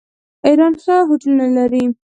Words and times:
ایران 0.47 0.73
ښه 0.83 0.95
هوټلونه 1.09 1.45
لري. 1.57 1.83